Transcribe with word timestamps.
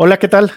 Hola, 0.00 0.16
¿qué 0.20 0.28
tal? 0.28 0.52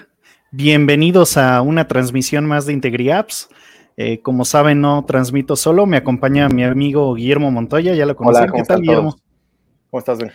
Bienvenidos 0.52 1.36
a 1.36 1.64
una 1.64 1.88
transmisión 1.88 2.46
más 2.46 2.68
de 2.68 2.74
IntegriApps. 2.74 3.50
Eh, 3.98 4.22
como 4.22 4.46
saben, 4.46 4.82
no 4.82 5.04
transmito 5.06 5.56
solo, 5.56 5.88
me 5.88 5.98
acompaña 5.98 6.48
mi 6.48 6.64
amigo 6.64 7.16
Guillermo 7.16 7.50
Montoya, 7.50 7.96
ya 7.96 8.06
lo 8.06 8.16
conocen. 8.16 8.52
¿Qué 8.52 8.62
tal, 8.62 8.82
Guillermo? 8.82 9.18
¿Cómo 9.90 9.98
estás? 9.98 10.20
Ben? 10.20 10.32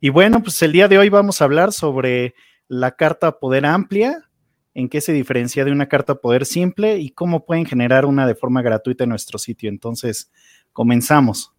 Y 0.00 0.10
bueno, 0.10 0.40
pues 0.40 0.62
el 0.62 0.70
día 0.70 0.86
de 0.86 0.98
hoy 0.98 1.08
vamos 1.08 1.40
a 1.40 1.46
hablar 1.46 1.72
sobre 1.72 2.36
la 2.68 2.92
carta 2.92 3.40
poder 3.40 3.66
amplia, 3.66 4.30
en 4.72 4.88
qué 4.88 5.00
se 5.00 5.12
diferencia 5.12 5.64
de 5.64 5.72
una 5.72 5.88
carta 5.88 6.14
poder 6.14 6.46
simple 6.46 6.98
y 6.98 7.10
cómo 7.10 7.44
pueden 7.44 7.66
generar 7.66 8.06
una 8.06 8.28
de 8.28 8.36
forma 8.36 8.62
gratuita 8.62 9.02
en 9.02 9.10
nuestro 9.10 9.40
sitio. 9.40 9.68
Entonces, 9.68 10.30
comenzamos. 10.72 11.52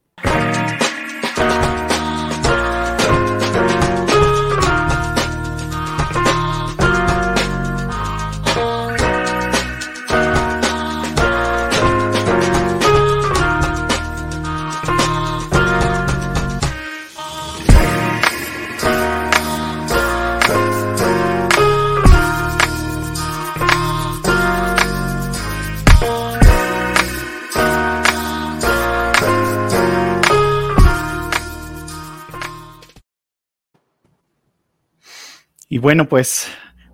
Bueno, 35.84 36.08
pues 36.08 36.48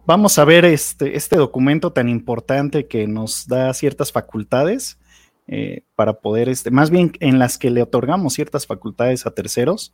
vamos 0.08 0.40
a 0.40 0.46
ver 0.46 0.66
este, 0.66 1.16
este 1.16 1.36
documento 1.36 1.94
tan 1.94 2.10
importante 2.10 2.88
que 2.88 3.06
nos 3.06 3.48
da 3.48 3.72
ciertas 3.76 4.12
facultades 4.12 4.98
eh, 5.46 5.84
para 5.94 6.14
poder, 6.14 6.50
este, 6.50 6.72
más 6.72 6.90
bien 6.90 7.12
en 7.20 7.38
las 7.38 7.60
que 7.60 7.70
le 7.70 7.84
otorgamos 7.84 8.34
ciertas 8.34 8.66
facultades 8.66 9.28
a 9.28 9.32
terceros. 9.32 9.94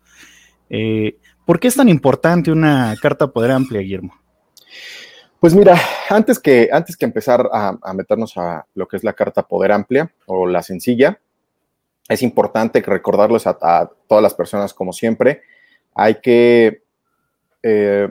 Eh, 0.70 1.18
¿Por 1.46 1.60
qué 1.60 1.68
es 1.68 1.76
tan 1.76 1.90
importante 1.90 2.54
una 2.54 2.96
carta 3.02 3.28
poder 3.28 3.52
amplia, 3.52 3.82
Guillermo? 3.82 4.14
Pues 5.42 5.54
mira, 5.54 5.78
antes 6.10 6.40
que, 6.40 6.70
antes 6.72 6.96
que 6.96 7.04
empezar 7.04 7.50
a, 7.52 7.94
meternos 7.94 8.38
a 8.38 8.66
lo 8.76 8.88
que 8.88 8.96
es 8.96 9.04
la 9.04 9.12
carta 9.12 9.46
poder 9.46 9.74
amplia 9.74 10.10
o 10.26 10.48
la 10.48 10.64
sencilla, 10.64 11.20
es 12.08 12.22
importante 12.22 12.82
recordarles 12.82 13.46
a, 13.46 13.58
a 13.62 13.92
todas 14.08 14.24
las 14.24 14.34
personas, 14.34 14.74
como 14.74 14.94
siempre, 14.94 15.42
hay 15.94 16.22
que 16.22 16.82
eh, 17.62 18.08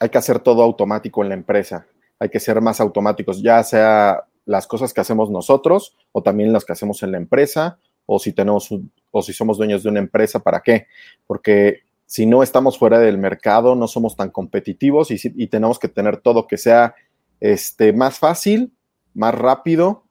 hay 0.00 0.08
que 0.08 0.18
hacer 0.18 0.40
todo 0.40 0.62
automático 0.62 1.22
en 1.22 1.28
la 1.28 1.34
empresa, 1.34 1.86
hay 2.18 2.28
que 2.28 2.40
ser 2.40 2.60
más 2.60 2.80
automáticos, 2.80 3.42
ya 3.42 3.62
sea 3.62 4.24
las 4.44 4.66
cosas 4.66 4.94
que 4.94 5.00
hacemos 5.00 5.30
nosotros 5.30 5.96
o 6.12 6.22
también 6.22 6.52
las 6.52 6.64
que 6.64 6.72
hacemos 6.72 7.02
en 7.02 7.12
la 7.12 7.18
empresa 7.18 7.78
o 8.06 8.18
si 8.18 8.32
tenemos 8.32 8.68
o 9.10 9.22
si 9.22 9.32
somos 9.32 9.58
dueños 9.58 9.82
de 9.82 9.88
una 9.88 9.98
empresa, 9.98 10.38
¿para 10.40 10.60
qué? 10.60 10.86
Porque 11.26 11.80
si 12.06 12.24
no 12.26 12.42
estamos 12.42 12.78
fuera 12.78 13.00
del 13.00 13.18
mercado, 13.18 13.74
no 13.74 13.88
somos 13.88 14.14
tan 14.14 14.30
competitivos 14.30 15.10
y, 15.10 15.16
y 15.34 15.48
tenemos 15.48 15.78
que 15.78 15.88
tener 15.88 16.18
todo 16.18 16.46
que 16.46 16.56
sea 16.56 16.94
este, 17.40 17.92
más 17.92 18.18
fácil, 18.18 18.72
más 19.14 19.34
rápido, 19.34 20.04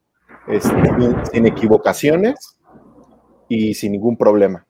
este, 0.47 0.69
sin, 0.69 1.25
sin 1.31 1.47
equivocaciones 1.47 2.58
y 3.47 3.73
sin 3.75 3.94
ningún 3.94 4.17
problema. 4.17 4.67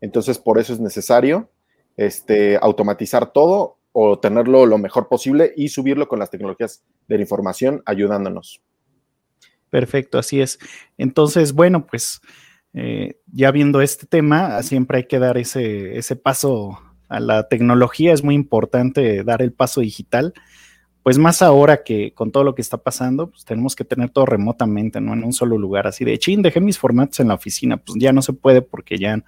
Entonces, 0.00 0.38
por 0.38 0.58
eso 0.58 0.72
es 0.72 0.80
necesario 0.80 1.50
este, 1.96 2.58
automatizar 2.60 3.32
todo 3.32 3.77
o 4.00 4.16
tenerlo 4.20 4.64
lo 4.64 4.78
mejor 4.78 5.08
posible 5.08 5.52
y 5.56 5.70
subirlo 5.70 6.06
con 6.06 6.20
las 6.20 6.30
tecnologías 6.30 6.84
de 7.08 7.16
la 7.16 7.22
información 7.22 7.82
ayudándonos. 7.84 8.62
Perfecto, 9.70 10.18
así 10.18 10.40
es. 10.40 10.60
Entonces, 10.98 11.52
bueno, 11.52 11.84
pues 11.84 12.20
eh, 12.74 13.18
ya 13.26 13.50
viendo 13.50 13.80
este 13.80 14.06
tema, 14.06 14.62
siempre 14.62 14.98
hay 14.98 15.04
que 15.08 15.18
dar 15.18 15.36
ese, 15.36 15.98
ese 15.98 16.14
paso 16.14 16.78
a 17.08 17.18
la 17.18 17.48
tecnología, 17.48 18.12
es 18.12 18.22
muy 18.22 18.36
importante 18.36 19.24
dar 19.24 19.42
el 19.42 19.52
paso 19.52 19.80
digital, 19.80 20.32
pues 21.02 21.18
más 21.18 21.42
ahora 21.42 21.82
que 21.82 22.14
con 22.14 22.30
todo 22.30 22.44
lo 22.44 22.54
que 22.54 22.62
está 22.62 22.78
pasando, 22.78 23.30
pues 23.30 23.44
tenemos 23.44 23.74
que 23.74 23.84
tener 23.84 24.10
todo 24.10 24.26
remotamente, 24.26 25.00
no 25.00 25.12
en 25.12 25.24
un 25.24 25.32
solo 25.32 25.58
lugar, 25.58 25.88
así 25.88 26.04
de, 26.04 26.20
chin, 26.20 26.40
dejé 26.40 26.60
mis 26.60 26.78
formatos 26.78 27.18
en 27.18 27.28
la 27.28 27.34
oficina, 27.34 27.78
pues 27.78 27.98
ya 27.98 28.12
no 28.12 28.22
se 28.22 28.32
puede 28.32 28.62
porque 28.62 28.96
ya 28.96 29.24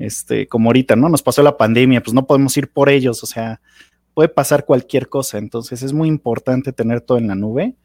este, 0.00 0.48
como 0.48 0.70
ahorita, 0.70 0.96
¿no? 0.96 1.08
Nos 1.08 1.22
pasó 1.22 1.42
la 1.42 1.56
pandemia, 1.56 2.02
pues 2.02 2.14
no 2.14 2.26
podemos 2.26 2.56
ir 2.56 2.72
por 2.72 2.88
ellos, 2.88 3.22
o 3.22 3.26
sea, 3.26 3.60
puede 4.14 4.28
pasar 4.28 4.64
cualquier 4.64 5.08
cosa, 5.08 5.38
entonces 5.38 5.82
es 5.82 5.92
muy 5.92 6.08
importante 6.08 6.72
tener 6.72 7.02
todo 7.02 7.18
en 7.18 7.28
la 7.28 7.34
nube. 7.34 7.76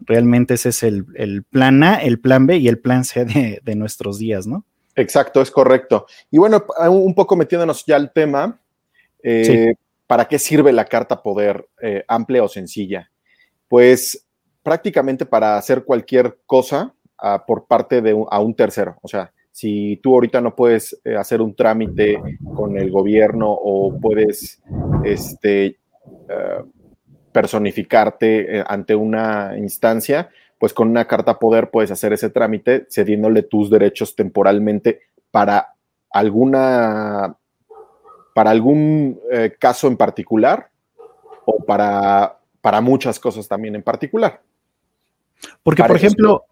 Realmente 0.00 0.54
ese 0.54 0.70
es 0.70 0.82
el, 0.82 1.44
plan 1.50 1.82
A, 1.82 1.96
el 1.96 2.18
plan 2.18 2.46
B 2.46 2.56
y 2.56 2.68
el 2.68 2.78
plan 2.78 3.04
C 3.04 3.26
de, 3.26 3.74
nuestros 3.76 4.18
días, 4.18 4.46
¿no? 4.46 4.64
Exacto, 4.96 5.42
es 5.42 5.50
correcto. 5.50 6.06
Y 6.30 6.38
bueno, 6.38 6.64
un 6.88 7.14
poco 7.14 7.36
metiéndonos 7.36 7.84
ya 7.84 7.96
al 7.96 8.10
tema, 8.12 8.58
eh, 9.22 9.74
¿para 10.06 10.26
qué 10.26 10.38
sirve 10.38 10.72
la 10.72 10.86
carta 10.86 11.22
poder 11.22 11.68
eh, 11.82 12.04
amplia 12.08 12.42
o 12.42 12.48
sencilla? 12.48 13.10
Pues 13.68 14.26
prácticamente 14.62 15.26
para 15.26 15.58
hacer 15.58 15.84
cualquier 15.84 16.38
cosa 16.46 16.94
uh, 17.22 17.38
por 17.46 17.66
parte 17.66 18.00
de 18.00 18.16
a 18.30 18.40
un 18.40 18.54
tercero. 18.54 18.96
O 19.02 19.08
sea, 19.08 19.32
si 19.50 19.98
tú 20.02 20.14
ahorita 20.14 20.40
no 20.40 20.54
puedes 20.54 21.00
eh, 21.04 21.16
hacer 21.16 21.40
un 21.42 21.54
trámite 21.54 22.20
con 22.54 22.78
el 22.78 22.90
gobierno 22.90 23.50
o 23.50 23.98
puedes 24.00 24.62
este, 25.04 25.78
uh, 26.04 26.64
personificarte 27.32 28.58
eh, 28.58 28.64
ante 28.66 28.94
una 28.94 29.54
instancia, 29.58 30.30
pues 30.58 30.72
con 30.72 30.88
una 30.88 31.06
carta 31.06 31.38
poder 31.38 31.70
puedes 31.70 31.90
hacer 31.90 32.12
ese 32.12 32.30
trámite 32.30 32.86
cediéndole 32.90 33.42
tus 33.42 33.70
derechos 33.70 34.14
temporalmente 34.14 35.00
para 35.30 35.74
alguna 36.10 37.36
para 38.34 38.50
algún 38.50 39.20
eh, 39.30 39.56
caso 39.58 39.88
en 39.88 39.96
particular 39.96 40.70
o 41.44 41.64
para, 41.64 42.38
para 42.60 42.80
muchas 42.80 43.18
cosas 43.18 43.48
también 43.48 43.74
en 43.74 43.82
particular. 43.82 44.40
Porque, 45.62 45.82
por 45.82 45.96
ejemplo, 45.96 46.44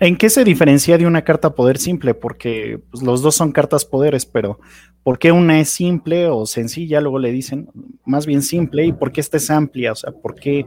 ¿En 0.00 0.16
qué 0.16 0.30
se 0.30 0.44
diferencia 0.44 0.96
de 0.96 1.06
una 1.06 1.24
carta 1.24 1.54
poder 1.54 1.78
simple? 1.78 2.14
Porque 2.14 2.80
pues, 2.90 3.02
los 3.02 3.20
dos 3.20 3.34
son 3.34 3.50
cartas 3.50 3.84
poderes, 3.84 4.26
pero 4.26 4.60
¿por 5.02 5.18
qué 5.18 5.32
una 5.32 5.60
es 5.60 5.70
simple 5.70 6.28
o 6.28 6.46
sencilla? 6.46 7.00
Luego 7.00 7.18
le 7.18 7.32
dicen 7.32 7.68
más 8.04 8.24
bien 8.24 8.42
simple 8.42 8.84
y 8.86 8.92
por 8.92 9.10
qué 9.10 9.20
esta 9.20 9.38
es 9.38 9.50
amplia, 9.50 9.92
o 9.92 9.96
sea, 9.96 10.12
¿por 10.12 10.36
qué? 10.36 10.66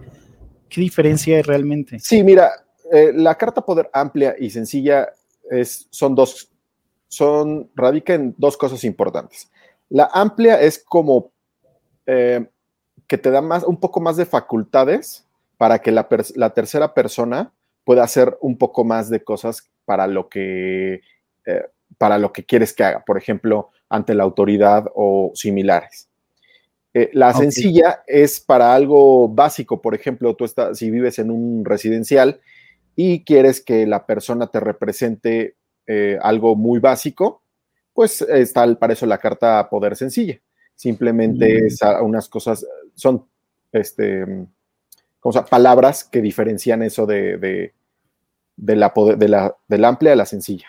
¿Qué 0.67 0.81
diferencia 0.81 1.37
hay 1.37 1.43
realmente? 1.43 1.99
Sí, 1.99 2.23
mira, 2.23 2.51
eh, 2.91 3.11
la 3.13 3.35
carta 3.35 3.61
poder 3.61 3.89
amplia 3.93 4.35
y 4.37 4.49
sencilla 4.49 5.09
son 5.89 6.15
dos, 6.15 6.49
son, 7.07 7.69
radica 7.75 8.13
en 8.13 8.35
dos 8.37 8.57
cosas 8.57 8.83
importantes. 8.83 9.49
La 9.89 10.09
amplia 10.13 10.61
es 10.61 10.81
como 10.81 11.31
eh, 12.05 12.45
que 13.07 13.17
te 13.17 13.31
da 13.31 13.41
más, 13.41 13.63
un 13.63 13.77
poco 13.77 13.99
más 13.99 14.17
de 14.17 14.25
facultades 14.25 15.25
para 15.57 15.79
que 15.79 15.91
la 15.91 16.53
tercera 16.53 16.93
persona 16.93 17.51
pueda 17.83 18.03
hacer 18.03 18.37
un 18.41 18.57
poco 18.57 18.83
más 18.83 19.09
de 19.09 19.23
cosas 19.23 19.69
para 19.85 20.07
lo 20.07 20.29
que, 20.29 21.01
eh, 21.45 21.65
para 21.97 22.17
lo 22.17 22.31
que 22.31 22.45
quieres 22.45 22.73
que 22.73 22.83
haga, 22.83 23.03
por 23.05 23.17
ejemplo, 23.17 23.69
ante 23.89 24.13
la 24.13 24.23
autoridad 24.23 24.85
o 24.95 25.31
similares. 25.33 26.09
Eh, 26.93 27.09
la 27.13 27.29
okay. 27.29 27.41
sencilla 27.43 28.03
es 28.05 28.39
para 28.39 28.73
algo 28.73 29.29
básico, 29.29 29.81
por 29.81 29.95
ejemplo, 29.95 30.35
tú 30.35 30.45
estás, 30.45 30.77
si 30.77 30.91
vives 30.91 31.19
en 31.19 31.31
un 31.31 31.63
residencial 31.63 32.41
y 32.95 33.23
quieres 33.23 33.61
que 33.61 33.87
la 33.87 34.05
persona 34.05 34.47
te 34.47 34.59
represente 34.59 35.55
eh, 35.87 36.17
algo 36.21 36.55
muy 36.55 36.79
básico, 36.79 37.43
pues 37.93 38.21
está 38.21 38.73
para 38.75 38.93
eso 38.93 39.05
la 39.05 39.17
carta 39.17 39.69
poder 39.69 39.95
sencilla. 39.95 40.39
Simplemente 40.75 41.61
mm. 41.61 41.65
es 41.65 41.79
unas 42.01 42.27
cosas, 42.27 42.65
son 42.95 43.25
este, 43.71 44.25
o 45.21 45.31
sea, 45.31 45.45
palabras 45.45 46.03
que 46.03 46.21
diferencian 46.21 46.81
eso 46.83 47.05
de, 47.05 47.37
de, 47.37 47.73
de 48.57 48.75
la, 48.75 48.93
de, 49.17 49.27
la, 49.27 49.55
de 49.67 49.77
la 49.77 49.87
amplia 49.87 50.13
a 50.13 50.15
la 50.15 50.25
sencilla. 50.25 50.67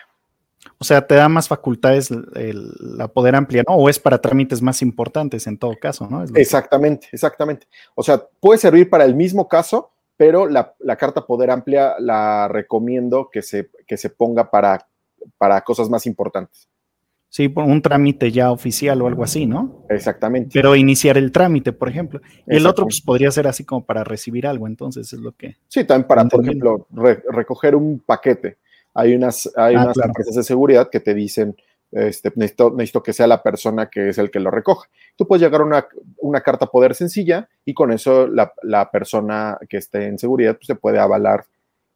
O 0.77 0.83
sea, 0.83 1.05
te 1.05 1.15
da 1.15 1.27
más 1.27 1.47
facultades 1.47 2.09
el, 2.11 2.71
la 2.79 3.07
poder 3.09 3.35
amplia, 3.35 3.63
¿no? 3.67 3.75
O 3.75 3.89
es 3.89 3.99
para 3.99 4.19
trámites 4.19 4.61
más 4.61 4.81
importantes 4.81 5.45
en 5.47 5.57
todo 5.57 5.73
caso, 5.79 6.07
¿no? 6.09 6.23
exactamente, 6.35 7.07
que... 7.09 7.15
exactamente. 7.17 7.67
O 7.95 8.03
sea, 8.03 8.25
puede 8.39 8.59
servir 8.59 8.89
para 8.89 9.03
el 9.03 9.15
mismo 9.15 9.47
caso, 9.47 9.91
pero 10.15 10.47
la, 10.47 10.73
la, 10.79 10.95
carta 10.95 11.25
poder 11.25 11.51
amplia 11.51 11.95
la 11.99 12.47
recomiendo 12.47 13.29
que 13.31 13.41
se, 13.41 13.69
que 13.87 13.97
se 13.97 14.09
ponga 14.09 14.49
para, 14.51 14.87
para 15.37 15.61
cosas 15.61 15.89
más 15.89 16.05
importantes. 16.05 16.69
Sí, 17.33 17.49
por 17.49 17.63
un 17.63 17.81
trámite 17.81 18.31
ya 18.31 18.51
oficial 18.51 19.01
o 19.01 19.07
algo 19.07 19.23
así, 19.23 19.47
¿no? 19.47 19.87
Exactamente. 19.89 20.51
Pero 20.53 20.75
iniciar 20.75 21.17
el 21.17 21.31
trámite, 21.31 21.73
por 21.73 21.89
ejemplo. 21.89 22.21
Y 22.45 22.57
el 22.57 22.67
otro 22.67 22.85
pues, 22.85 23.01
podría 23.01 23.31
ser 23.31 23.47
así 23.47 23.65
como 23.65 23.83
para 23.83 24.03
recibir 24.03 24.45
algo, 24.45 24.67
entonces 24.67 25.11
es 25.11 25.19
lo 25.19 25.31
que... 25.31 25.55
Sí, 25.67 25.83
también 25.83 26.07
para, 26.07 26.25
por 26.25 26.43
ejemplo, 26.43 26.85
re 26.91 27.23
recoger 27.31 27.75
un 27.75 28.03
paquete. 28.05 28.57
Hay 28.93 29.15
unas, 29.15 29.51
hay 29.55 29.73
ah, 29.73 29.81
unas 29.81 29.95
claro. 29.95 30.09
empresas 30.09 30.35
de 30.35 30.43
seguridad 30.43 30.91
que 30.91 30.99
te 30.99 31.15
dicen, 31.15 31.55
este, 31.91 32.31
necesito, 32.35 33.01
que 33.01 33.13
sea 33.13 33.25
la 33.25 33.41
persona 33.41 33.89
que 33.89 34.09
es 34.09 34.19
el 34.19 34.29
que 34.29 34.39
lo 34.39 34.51
recoja. 34.51 34.87
Tú 35.15 35.25
puedes 35.25 35.41
llegar 35.41 35.61
a 35.61 35.87
una, 36.19 36.41
carta 36.41 36.67
poder 36.67 36.93
sencilla 36.93 37.49
y 37.65 37.73
con 37.73 37.91
eso 37.91 38.27
la, 38.27 38.91
persona 38.91 39.57
que 39.67 39.77
esté 39.77 40.05
en 40.05 40.19
seguridad 40.19 40.53
pues, 40.55 40.67
se 40.67 40.75
puede 40.75 40.99
avalar 40.99 41.47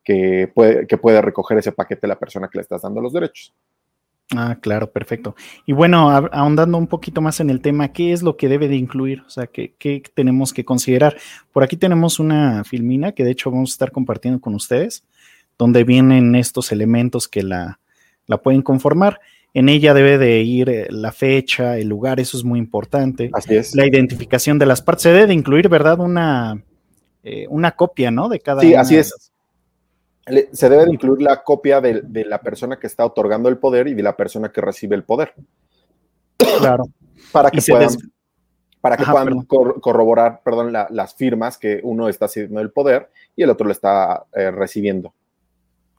que 0.03 0.51
puede, 0.51 0.87
que 0.87 0.97
puede 0.97 1.21
recoger 1.21 1.59
ese 1.59 1.73
paquete 1.73 2.07
la 2.07 2.17
persona 2.17 2.47
que 2.47 2.57
le 2.57 2.63
estás 2.63 2.81
dando 2.81 3.01
los 3.01 3.13
derechos. 3.13 3.53
Ah, 4.35 4.57
claro, 4.59 4.91
perfecto. 4.91 5.35
Y 5.65 5.71
bueno, 5.71 6.09
ahondando 6.09 6.77
un 6.77 6.87
poquito 6.87 7.21
más 7.21 7.39
en 7.39 7.49
el 7.49 7.61
tema, 7.61 7.93
¿qué 7.93 8.11
es 8.11 8.23
lo 8.23 8.35
que 8.35 8.49
debe 8.49 8.67
de 8.67 8.75
incluir? 8.75 9.21
O 9.25 9.29
sea, 9.29 9.47
¿qué, 9.47 9.73
¿qué, 9.79 10.03
tenemos 10.13 10.51
que 10.51 10.65
considerar? 10.65 11.15
Por 11.53 11.63
aquí 11.63 11.77
tenemos 11.77 12.19
una 12.19 12.65
filmina 12.65 13.13
que 13.13 13.23
de 13.23 13.31
hecho 13.31 13.51
vamos 13.51 13.71
a 13.71 13.75
estar 13.75 13.91
compartiendo 13.91 14.41
con 14.41 14.53
ustedes, 14.53 15.05
donde 15.57 15.85
vienen 15.85 16.35
estos 16.35 16.73
elementos 16.73 17.29
que 17.29 17.41
la, 17.41 17.79
la 18.25 18.37
pueden 18.37 18.63
conformar. 18.63 19.21
En 19.53 19.69
ella 19.69 19.93
debe 19.93 20.17
de 20.17 20.41
ir 20.41 20.69
eh, 20.69 20.87
la 20.89 21.13
fecha, 21.13 21.77
el 21.77 21.87
lugar, 21.87 22.19
eso 22.19 22.37
es 22.37 22.43
muy 22.43 22.59
importante. 22.59 23.29
Así 23.31 23.55
es. 23.55 23.75
La 23.75 23.87
identificación 23.87 24.59
de 24.59 24.65
las 24.65 24.81
partes. 24.81 25.03
Se 25.03 25.09
debe 25.13 25.27
de 25.27 25.33
incluir, 25.35 25.69
¿verdad? 25.69 26.01
Una, 26.01 26.61
eh, 27.23 27.47
una 27.49 27.71
copia, 27.71 28.11
¿no? 28.11 28.27
De 28.27 28.41
cada. 28.41 28.61
Sí, 28.61 28.75
así 28.75 28.97
es 28.97 29.31
se 30.51 30.69
debe 30.69 30.85
de 30.85 30.93
incluir 30.93 31.21
la 31.21 31.43
copia 31.43 31.81
de, 31.81 32.25
la 32.25 32.41
persona 32.41 32.77
que 32.77 32.87
está 32.87 33.05
otorgando 33.05 33.49
el 33.49 33.57
poder 33.57 33.87
y 33.87 33.93
de 33.93 34.03
la 34.03 34.15
persona 34.15 34.51
que 34.51 34.61
recibe 34.61 34.95
el 34.95 35.03
poder. 35.03 35.33
Claro. 36.59 36.85
para 37.31 37.49
que 37.49 37.61
puedan, 37.61 37.89
para 38.81 38.97
que 38.97 39.05
puedan 39.05 39.41
corroborar 39.45 40.41
perdón, 40.43 40.71
las 40.71 41.15
firmas 41.15 41.57
que 41.57 41.79
uno 41.83 42.09
está 42.09 42.25
haciendo 42.25 42.61
el 42.61 42.71
poder 42.71 43.09
y 43.35 43.43
el 43.43 43.49
otro 43.49 43.65
lo 43.65 43.71
está 43.71 44.25
eh, 44.33 44.51
recibiendo. 44.51 45.13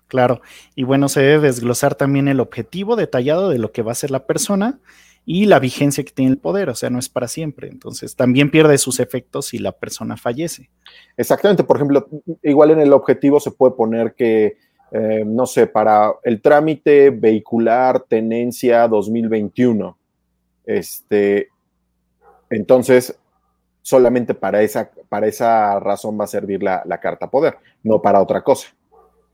Claro. 0.09 0.41
Y 0.75 0.85
bueno, 0.85 1.09
se 1.09 1.21
debe 1.21 1.49
desglosar 1.49 1.95
también 1.95 2.29
el 2.29 2.41
objetivo 2.41 2.97
detallado 2.97 3.51
de 3.51 3.59
lo 3.59 3.73
que 3.73 3.83
va 3.83 3.93
a 3.93 3.97
ser 3.97 4.11
la 4.11 4.27
persona 4.27 4.79
y 5.31 5.45
la 5.45 5.59
vigencia 5.59 6.03
que 6.05 6.11
tiene 6.11 6.31
el 6.31 6.39
poder, 6.39 6.71
o 6.71 6.75
sea, 6.75 6.89
no 6.89 6.99
es 6.99 7.11
para 7.11 7.29
siempre. 7.29 7.69
Entonces, 7.69 8.17
también 8.17 8.51
pierde 8.51 8.79
sus 8.79 8.99
efectos 8.99 9.49
si 9.49 9.59
la 9.59 9.73
persona 9.73 10.17
fallece. 10.17 10.71
Exactamente, 11.19 11.65
por 11.65 11.77
ejemplo, 11.77 12.09
igual 12.43 12.71
en 12.71 12.81
el 12.81 12.95
objetivo 12.95 13.39
se 13.39 13.51
puede 13.51 13.75
poner 13.75 14.15
que, 14.15 14.57
eh, 14.91 15.25
no 15.27 15.45
sé, 15.45 15.67
para 15.67 16.15
el 16.23 16.41
trámite 16.41 17.11
vehicular 17.11 18.07
tenencia 18.09 18.89
2021, 18.89 19.99
este, 20.65 21.49
entonces, 22.49 23.15
solamente 23.83 24.33
para 24.33 24.63
esa, 24.63 24.91
para 25.11 25.27
esa 25.27 25.79
razón 25.79 26.19
va 26.19 26.25
a 26.25 26.29
servir 26.29 26.63
la, 26.63 27.01
carta 27.03 27.31
poder, 27.31 27.59
no 27.83 28.01
para 28.01 28.23
otra 28.23 28.43
cosa. 28.43 28.69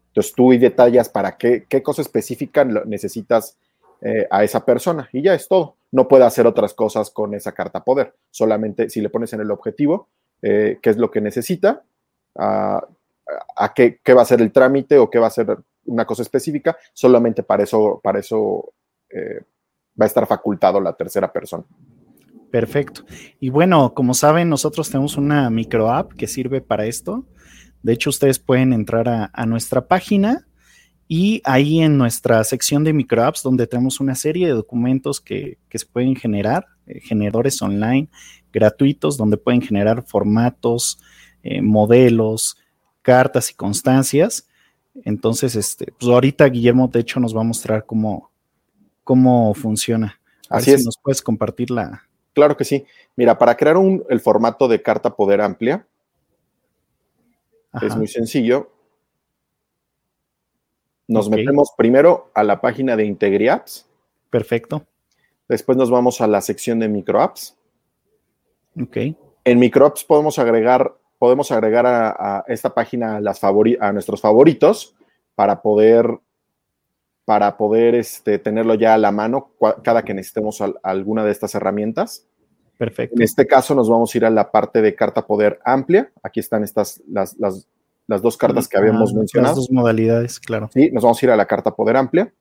Entonces, 0.08 0.32
tú 0.34 0.52
y 0.52 0.58
detallas 0.58 1.08
para 1.08 1.36
qué, 1.36 1.66
qué 1.68 1.84
cosa 1.84 2.02
específica 2.02 2.64
necesitas 2.64 3.56
eh, 4.00 4.26
a 4.28 4.42
esa 4.42 4.64
persona 4.64 5.08
y 5.12 5.22
ya 5.22 5.34
es 5.34 5.46
todo. 5.46 5.76
No 5.94 6.08
puede 6.08 6.24
hacer 6.24 6.44
otras 6.48 6.74
cosas 6.74 7.10
con 7.10 7.34
esa 7.34 7.52
carta 7.52 7.84
poder. 7.84 8.16
Solamente 8.28 8.90
si 8.90 9.00
le 9.00 9.10
pones 9.10 9.32
en 9.32 9.40
el 9.40 9.52
objetivo 9.52 10.08
eh, 10.42 10.80
qué 10.82 10.90
es 10.90 10.96
lo 10.96 11.08
que 11.08 11.20
necesita, 11.20 11.84
a, 12.36 12.82
qué, 13.76 14.00
va 14.12 14.22
a 14.22 14.24
ser 14.24 14.42
el 14.42 14.50
trámite 14.50 14.98
o 14.98 15.08
qué 15.08 15.20
va 15.20 15.28
a 15.28 15.30
ser 15.30 15.56
una 15.84 16.04
cosa 16.04 16.22
específica, 16.22 16.76
solamente 16.92 17.44
para 17.44 17.62
eso, 17.62 18.00
para 18.02 18.18
eso 18.18 18.72
eh, 19.08 19.42
va 20.00 20.06
a 20.06 20.06
estar 20.06 20.26
facultado 20.26 20.80
la 20.80 20.94
tercera 20.94 21.32
persona. 21.32 21.62
Perfecto. 22.50 23.04
Y 23.38 23.50
bueno, 23.50 23.94
como 23.94 24.14
saben, 24.14 24.48
nosotros 24.48 24.90
tenemos 24.90 25.16
una 25.16 25.48
micro 25.48 25.92
app 25.92 26.12
que 26.14 26.26
sirve 26.26 26.60
para 26.60 26.86
esto. 26.86 27.24
De 27.84 27.92
hecho, 27.92 28.10
ustedes 28.10 28.40
pueden 28.40 28.72
entrar 28.72 29.30
a 29.32 29.46
nuestra 29.46 29.86
página 29.86 30.44
y 31.16 31.40
ahí 31.44 31.78
en 31.78 31.96
nuestra 31.96 32.42
sección 32.42 32.82
de 32.82 32.92
microapps, 32.92 33.44
donde 33.44 33.68
tenemos 33.68 34.00
una 34.00 34.16
serie 34.16 34.48
de 34.48 34.52
documentos 34.52 35.20
que, 35.20 35.58
se 35.70 35.86
pueden 35.86 36.16
generar, 36.16 36.66
eh, 36.88 36.98
generadores 36.98 37.62
online 37.62 38.08
gratuitos, 38.52 39.16
donde 39.16 39.36
pueden 39.36 39.62
generar 39.62 40.02
formatos, 40.02 40.98
eh, 41.44 41.62
modelos, 41.62 42.56
cartas 43.00 43.48
y 43.52 43.54
constancias. 43.54 44.48
Entonces, 45.04 45.54
este, 45.54 45.92
pues 45.96 46.10
ahorita 46.10 46.46
Guillermo, 46.46 46.88
de 46.88 46.98
hecho, 46.98 47.20
nos 47.20 47.32
va 47.32 47.42
a 47.42 47.44
mostrar 47.44 47.86
cómo, 47.86 48.32
cómo 49.04 49.54
funciona. 49.54 50.20
Así 50.50 50.72
es. 50.72 50.84
nos 50.84 50.98
puedes 51.00 51.22
compartir 51.22 51.70
la. 51.70 52.08
Claro 52.32 52.56
que 52.56 52.64
sí. 52.64 52.86
Mira, 53.14 53.38
para 53.38 53.56
crear 53.56 53.76
un, 53.76 54.02
el 54.08 54.18
formato 54.18 54.66
de 54.66 54.82
carta 54.82 55.14
poder 55.14 55.40
amplia, 55.42 55.86
es 57.80 57.94
muy 57.94 58.08
sencillo. 58.08 58.73
Nos 61.06 61.28
metemos 61.28 61.72
primero 61.76 62.30
a 62.34 62.42
la 62.42 62.60
página 62.60 62.96
de 62.96 63.04
IntegriApps. 63.04 63.86
Perfecto. 64.30 64.86
Después 65.48 65.76
nos 65.76 65.90
vamos 65.90 66.20
a 66.20 66.26
la 66.26 66.40
sección 66.40 66.78
de 66.78 66.88
microapps. 66.88 67.56
Ok. 68.80 68.96
En 69.44 69.58
microapps 69.58 70.04
podemos 70.04 70.38
agregar, 70.38 70.96
podemos 71.18 71.52
agregar 71.52 71.86
a, 71.86 72.44
esta 72.48 72.74
página 72.74 73.20
las 73.20 73.44
a 73.44 73.92
nuestros 73.92 74.22
favoritos 74.22 74.96
para 75.34 75.60
poder, 75.60 76.18
para 77.26 77.56
poder 77.58 77.94
este, 77.94 78.38
tenerlo 78.38 78.74
ya 78.74 78.94
a 78.94 78.98
la 78.98 79.12
mano 79.12 79.52
cada 79.82 80.02
que 80.02 80.14
necesitemos 80.14 80.62
alguna 80.82 81.24
de 81.24 81.32
estas 81.32 81.54
herramientas. 81.54 82.26
Perfecto. 82.78 83.16
En 83.16 83.22
este 83.22 83.46
caso 83.46 83.74
nos 83.74 83.88
vamos 83.88 84.14
a 84.14 84.18
ir 84.18 84.24
a 84.24 84.30
la 84.30 84.50
parte 84.50 84.80
de 84.80 84.94
carta 84.94 85.26
poder 85.26 85.60
amplia. 85.64 86.10
Aquí 86.22 86.40
están 86.40 86.64
estas, 86.64 87.02
las, 87.06 87.38
las 87.38 87.68
las 88.06 88.22
dos 88.22 88.36
cartas 88.36 88.68
que 88.68 88.76
habíamos 88.76 89.12
ah, 89.12 89.18
mencionado. 89.18 89.52
Las 89.52 89.56
dos 89.56 89.70
modalidades, 89.70 90.40
claro. 90.40 90.68
Sí, 90.72 90.90
nos 90.92 91.02
vamos 91.02 91.22
a 91.22 91.26
ir 91.26 91.30
a 91.30 91.36
la 91.36 91.46
carta 91.46 91.74
poder 91.74 91.96
amplia 91.96 92.32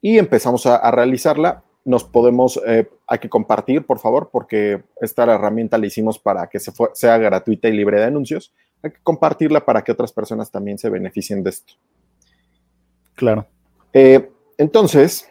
y 0.00 0.18
empezamos 0.18 0.66
a, 0.66 0.90
realizarla. 0.90 1.64
Nos 1.84 2.04
podemos, 2.04 2.60
eh, 2.66 2.88
hay 3.06 3.18
que 3.18 3.28
compartir, 3.28 3.86
por 3.86 3.98
favor, 3.98 4.30
porque 4.30 4.82
esta 5.00 5.24
herramienta 5.24 5.78
la 5.78 5.86
hicimos 5.86 6.18
para 6.18 6.48
que 6.48 6.60
se 6.60 6.72
sea 6.92 7.18
gratuita 7.18 7.68
y 7.68 7.72
libre 7.72 7.98
de 7.98 8.04
anuncios. 8.04 8.52
Hay 8.82 8.90
que 8.90 9.00
compartirla 9.02 9.64
para 9.64 9.82
que 9.82 9.92
otras 9.92 10.12
personas 10.12 10.50
también 10.50 10.78
se 10.78 10.90
beneficien 10.90 11.42
de 11.42 11.50
esto. 11.50 11.74
Claro. 13.14 13.46
Eh, 13.92 14.30
entonces, 14.58 15.28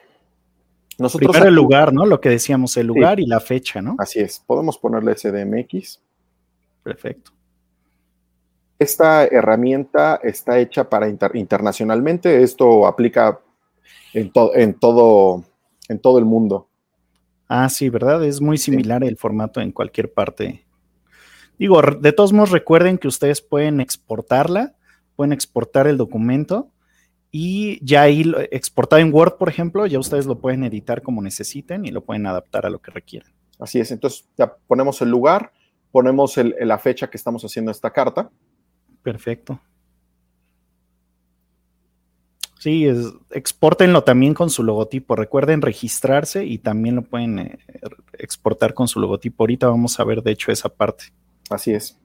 nosotros. 0.98 1.32
Primero 1.32 1.50
el 1.50 1.56
lugar, 1.56 1.94
¿no? 1.94 2.06
Lo 2.06 2.20
que 2.20 2.30
decíamos, 2.30 2.76
el 2.78 2.88
lugar 2.88 3.20
y 3.20 3.28
la 3.28 3.40
fecha, 3.40 3.82
¿no? 3.82 3.96
Así 4.00 4.20
es. 4.20 4.44
Podemos 4.46 4.78
ponerle 4.78 5.16
CDMX. 5.16 6.02
Perfecto. 6.84 7.37
Esta 8.80 9.26
herramienta 9.26 10.20
está 10.22 10.60
hecha 10.60 10.88
para 10.88 11.10
internacionalmente. 11.10 12.44
Esto 12.44 12.86
aplica 12.86 13.40
en, 14.14 14.32
en, 14.54 14.74
todo, 14.76 15.44
en 15.90 16.00
todo 16.00 16.20
el 16.20 16.26
mundo. 16.26 16.70
Ah, 17.48 17.70
sí, 17.70 17.90
¿verdad? 17.90 18.24
Es 18.24 18.42
muy 18.42 18.58
similar 18.58 19.04
el 19.04 19.18
formato 19.18 19.62
en 19.62 19.72
cualquier 19.72 20.14
parte. 20.14 20.66
Digo, 21.58 21.82
de 21.82 22.12
todos 22.12 22.34
modos, 22.34 22.52
recuerden 22.52 22.98
que 22.98 23.08
ustedes 23.08 23.42
pueden 23.42 23.80
exportarla, 23.82 24.76
pueden 25.16 25.34
exportar 25.34 25.88
el 25.88 25.98
documento 25.98 26.72
y 27.32 27.84
ya 27.84 28.04
ahí 28.04 28.32
exportado 28.52 29.02
en 29.02 29.14
Word, 29.14 29.38
por 29.38 29.50
ejemplo, 29.50 29.86
ya 29.88 29.98
ustedes 29.98 30.28
lo 30.28 30.40
pueden 30.40 30.64
editar 30.64 31.02
como 31.02 31.22
necesiten 31.22 31.86
y 31.86 31.92
lo 31.92 32.04
pueden 32.04 32.28
adaptar 32.28 32.66
a 32.66 32.70
lo 32.70 32.80
que 32.80 32.92
requieran. 32.92 33.32
Así 33.60 33.80
es, 33.80 33.92
entonces 33.92 34.30
ya 34.38 34.54
ponemos 34.68 35.02
el 35.02 35.10
lugar, 35.10 35.52
ponemos 35.92 36.38
la 36.38 36.78
fecha 36.78 37.10
que 37.10 37.18
estamos 37.18 37.44
haciendo 37.44 37.72
esta 37.72 37.92
carta 37.92 38.30
Perfecto. 39.08 39.62
Sí, 42.60 42.86
es, 42.86 43.14
exportenlo 43.30 44.04
también 44.04 44.34
con 44.34 44.50
su 44.50 44.64
logotipo. 44.64 45.16
Recuerden 45.16 45.62
registrarse 45.62 46.44
y 46.44 46.58
también 46.58 46.96
lo 46.96 47.04
pueden 47.04 47.40
eh, 47.40 47.58
exportar 48.20 48.74
con 48.74 48.90
su 48.90 49.00
logotipo. 49.00 49.44
Ahorita 49.44 49.70
vamos 49.70 49.98
a 49.98 50.04
ver, 50.04 50.22
de 50.22 50.32
hecho, 50.32 50.52
esa 50.52 50.68
parte. 50.68 51.06
Así 51.50 51.72
es. 51.72 51.98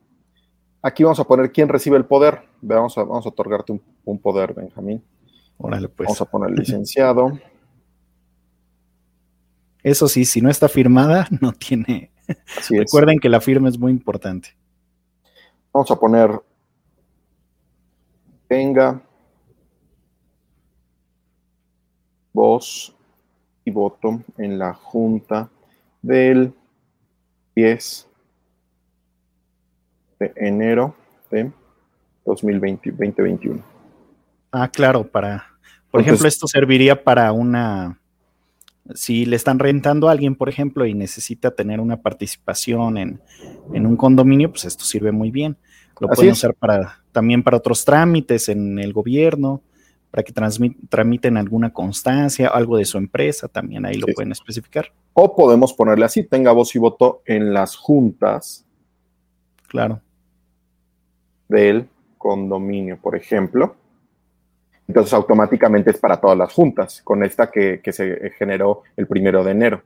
Aquí 0.81 1.03
vamos 1.03 1.19
a 1.19 1.25
poner 1.25 1.51
quién 1.51 1.67
recibe 1.67 1.97
el 1.97 2.05
poder. 2.05 2.43
Vamos 2.61 2.97
a, 2.97 3.03
vamos 3.03 3.25
a 3.25 3.29
otorgarte 3.29 3.77
un, 4.05 4.19
poder, 4.19 4.53
Benjamín. 4.53 5.03
Órale, 5.57 5.89
pues. 5.89 6.07
Vamos 6.07 6.21
a 6.21 6.25
poner 6.25 6.57
licenciado. 6.57 7.37
Eso 9.83 10.07
sí, 10.07 10.23
si 10.23 10.39
no 10.39 10.49
está 10.49 10.69
firmada, 10.69 11.27
no 11.41 11.51
tiene. 11.51 12.13
Recuerden 12.69 13.19
que 13.19 13.27
la 13.27 13.41
firma 13.41 13.67
es 13.67 13.77
muy 13.77 13.91
importante. 13.91 14.55
Vamos 15.73 15.91
a 15.91 15.99
poner 15.99 16.39
tenga 18.53 19.01
voz 22.31 22.95
y 23.65 23.71
voto 23.71 24.21
en 24.37 24.59
la 24.59 24.75
Junta 24.75 25.49
del 26.03 26.53
10 27.55 28.07
de 30.19 30.33
enero 30.35 30.95
de 31.31 31.51
2020, 32.25 32.91
2021. 32.91 33.63
Ah, 34.51 34.67
claro, 34.67 35.03
para, 35.03 35.47
por 35.89 36.01
ejemplo, 36.01 36.27
esto 36.27 36.45
serviría 36.45 37.03
para 37.03 37.31
una, 37.31 37.99
si 38.93 39.25
le 39.25 39.35
están 39.35 39.59
rentando 39.59 40.09
a 40.09 40.11
alguien, 40.11 40.35
por 40.35 40.49
ejemplo, 40.49 40.85
y 40.85 40.93
necesita 40.93 41.51
tener 41.51 41.79
una 41.79 42.01
participación 42.01 42.97
en, 42.97 43.21
en 43.73 43.85
un 43.85 43.95
condominio, 43.95 44.49
pues 44.49 44.65
esto 44.65 44.83
sirve 44.83 45.11
muy 45.11 45.31
bien. 45.31 45.57
Lo 45.99 46.09
pueden 46.09 46.31
usar 46.31 46.53
para, 46.53 47.01
también 47.11 47.43
para 47.43 47.57
otros 47.57 47.85
trámites 47.85 48.49
en 48.49 48.79
el 48.79 48.91
gobierno, 48.91 49.61
para 50.11 50.23
que 50.23 50.33
tramiten 50.89 51.37
alguna 51.37 51.71
constancia, 51.71 52.49
algo 52.49 52.77
de 52.77 52.85
su 52.85 52.97
empresa, 52.97 53.47
también 53.47 53.85
ahí 53.85 53.95
lo 53.95 54.07
pueden 54.13 54.31
especificar. 54.31 54.91
O 55.13 55.35
podemos 55.35 55.73
ponerle 55.73 56.05
así, 56.05 56.23
tenga 56.23 56.51
voz 56.51 56.75
y 56.75 56.79
voto 56.79 57.21
en 57.25 57.53
las 57.53 57.75
juntas. 57.75 58.65
Claro. 59.67 60.01
Del 61.47 61.87
condominio, 62.17 62.99
por 63.01 63.15
ejemplo. 63.15 63.75
Entonces 64.87 65.13
automáticamente 65.13 65.91
es 65.91 65.97
para 65.97 66.19
todas 66.19 66.37
las 66.37 66.51
juntas, 66.53 67.01
con 67.03 67.23
esta 67.23 67.49
que, 67.49 67.81
que 67.81 67.91
se 67.91 68.31
generó 68.37 68.83
el 68.97 69.07
primero 69.07 69.43
de 69.43 69.51
enero. 69.51 69.81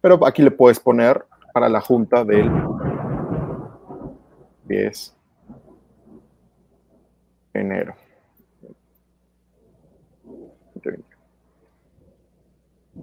Pero 0.00 0.26
aquí 0.26 0.42
le 0.42 0.50
puedes 0.50 0.80
poner 0.80 1.24
para 1.52 1.68
la 1.68 1.80
junta 1.80 2.24
del 2.24 2.50
10 4.64 5.16
de 7.54 7.60
enero. 7.60 7.94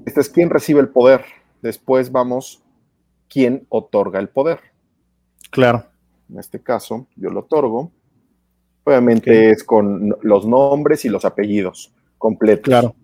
Este 0.06 0.22
es 0.22 0.30
quién 0.30 0.50
recibe 0.50 0.82
el 0.82 0.90
poder. 0.90 1.24
Después 1.62 2.12
vamos, 2.12 2.62
quién 3.30 3.66
otorga 3.70 4.20
el 4.20 4.30
poder. 4.30 4.60
Claro. 5.52 5.86
En 6.30 6.40
este 6.40 6.62
caso, 6.62 7.08
yo 7.16 7.30
lo 7.30 7.42
otorgo. 7.42 7.92
Obviamente 8.90 9.52
es 9.52 9.64
con 9.64 10.16
los 10.24 10.48
nombres 10.48 11.06
y 11.06 11.10
los 11.10 11.24
apellidos 11.24 11.94
completos. 12.18 12.64
Claro. 12.64 12.96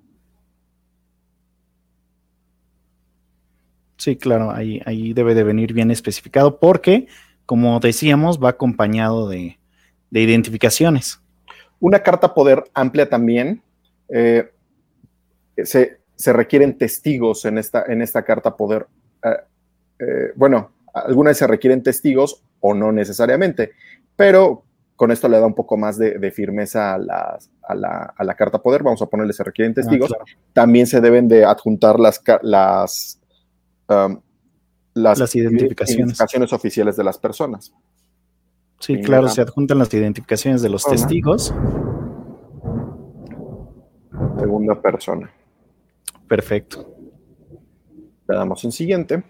Sí, 3.97 4.15
claro, 4.15 4.49
ahí, 4.49 4.81
ahí 4.87 5.13
debe 5.13 5.35
de 5.35 5.43
venir 5.43 5.73
bien 5.73 5.91
especificado 5.91 6.59
porque, 6.59 7.05
como 7.45 7.79
decíamos, 7.79 8.43
va 8.43 8.49
acompañado 8.49 9.29
de, 9.29 9.59
identificaciones. 10.09 11.21
Una 11.79 11.99
carta 12.01 12.33
poder 12.33 12.63
amplia 12.73 13.07
también. 13.07 13.61
Eh, 14.09 14.49
se, 15.63 15.99
requieren 16.33 16.79
testigos 16.79 17.45
en 17.45 17.59
esta, 17.59 17.85
en 17.87 18.01
esta 18.01 18.23
carta 18.23 18.55
poder. 18.57 18.87
Eh, 19.23 19.29
eh, 19.99 20.31
bueno, 20.35 20.71
algunas 20.95 21.37
se 21.37 21.45
requieren 21.45 21.83
testigos 21.83 22.43
o 22.59 22.73
no 22.73 22.91
necesariamente, 22.91 23.73
pero 24.15 24.63
con 24.95 25.11
esto 25.11 25.27
le 25.27 25.39
da 25.39 25.45
un 25.45 25.55
poco 25.55 25.77
más 25.77 25.97
de, 25.97 26.31
firmeza 26.31 26.95
a, 26.95 26.97
la, 27.75 28.35
carta 28.37 28.61
poder. 28.61 28.83
Vamos 28.83 29.01
a 29.01 29.07
ponerle 29.07 29.33
se 29.33 29.43
requieren 29.43 29.71
ah, 29.71 29.75
testigos. 29.75 30.13
También 30.53 30.87
se 30.87 31.01
deben 31.01 31.27
de 31.27 31.43
adjuntar 31.43 31.99
las, 31.99 32.21
las 32.41 33.19
Um, 33.87 34.19
las, 34.95 35.35
identificaciones. 35.35 36.53
oficiales 36.53 36.95
de 36.95 37.03
las 37.03 37.17
personas. 37.17 37.73
Sí, 38.79 39.01
claro, 39.01 39.27
se 39.27 39.41
adjuntan 39.41 39.77
las 39.77 39.93
identificaciones 39.93 40.61
de 40.61 40.69
los 40.69 40.85
testigos. 40.85 41.53
Segunda 44.39 44.81
persona. 44.81 45.29
Perfecto. 46.27 46.95
Le 48.27 48.35
damos 48.35 48.63
en 48.63 48.71
siguiente. 48.71 49.23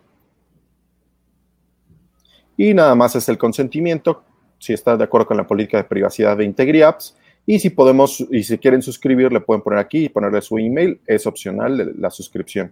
Y 2.58 2.74
nada 2.74 2.96
más 2.96 3.16
es 3.16 3.28
el 3.28 3.38
consentimiento, 3.38 4.24
si 4.60 4.74
está 4.74 4.98
de 4.98 5.04
acuerdo 5.04 5.28
con 5.28 5.38
la 5.38 5.48
política 5.48 5.78
de 5.78 5.84
privacidad 5.84 6.38
de 6.38 6.46
IntegriApps. 6.46 7.16
Y 7.46 7.60
si 7.60 7.70
podemos, 7.70 8.26
y 8.32 8.44
si 8.44 8.58
quieren 8.58 8.82
suscribir, 8.82 9.32
le 9.32 9.40
pueden 9.40 9.62
poner 9.62 9.80
aquí 9.80 10.06
y 10.06 10.10
ponerle 10.10 10.42
su 10.42 10.58
email. 10.58 11.00
Es 11.06 11.28
opcional 11.28 11.94
la 11.98 12.10
suscripción. 12.10 12.72